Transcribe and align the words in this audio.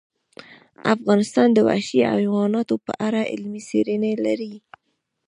افغانستان 0.95 1.47
د 1.53 1.59
وحشي 1.67 1.99
حیوانات 2.13 2.69
په 2.87 2.93
اړه 3.07 3.21
علمي 3.31 3.61
څېړنې 3.69 4.11
لري. 4.25 4.53